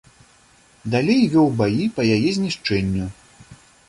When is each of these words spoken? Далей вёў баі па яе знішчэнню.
Далей 0.95 1.19
вёў 1.33 1.47
баі 1.59 1.85
па 1.97 2.01
яе 2.15 2.29
знішчэнню. 2.39 3.05